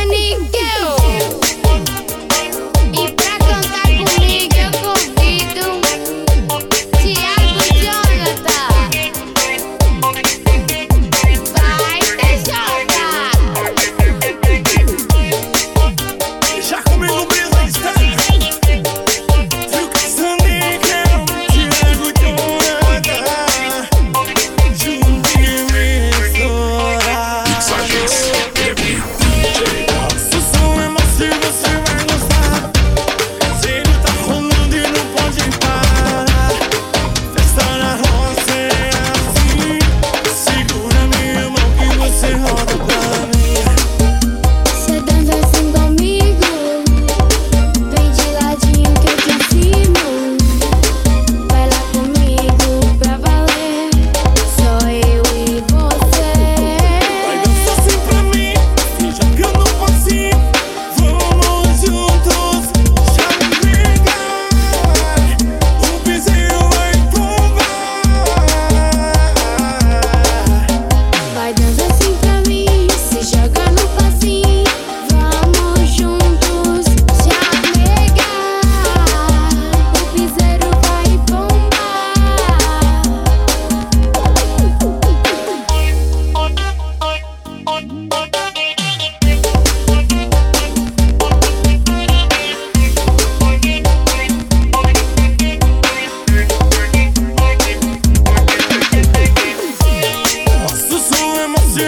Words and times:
I 0.00 0.04
need 0.06 0.52
Get 0.52 0.59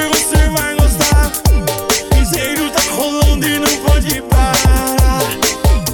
você, 0.08 0.48
vai 0.50 0.74
gostar. 0.76 1.30
Piseiro 2.10 2.70
tá 2.70 2.82
rolando 2.92 3.46
e 3.46 3.58
não 3.58 3.76
pode 3.86 4.22
parar. 4.22 5.20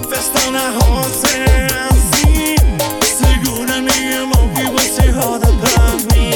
Festa 0.08 0.50
na 0.50 0.70
roça 0.70 1.28
é 1.36 1.66
assim. 1.90 2.56
Segura 3.02 3.80
minha 3.80 4.26
mão 4.26 4.48
que 4.54 4.64
você 4.64 5.10
roda 5.10 5.46
pra 5.46 5.92
mim. 6.14 6.30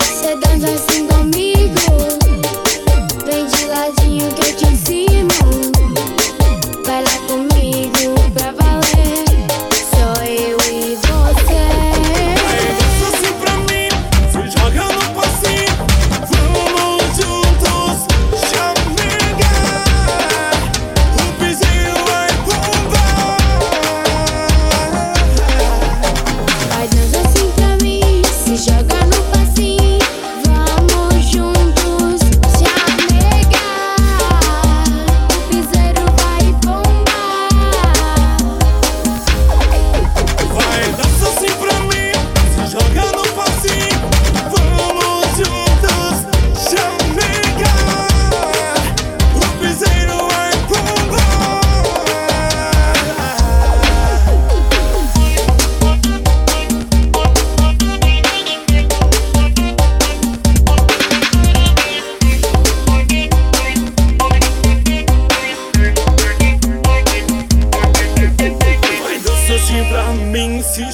Você 0.00 0.36
dança 0.36 0.74
assim 0.74 1.06
comigo. 1.06 2.25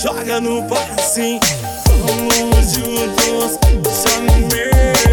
joga 0.03 0.41
no 0.41 0.63
bar 0.63 0.91
assim. 0.99 1.39
Vamos 1.87 2.73
juntos, 2.73 3.59
chame-me. 4.03 5.12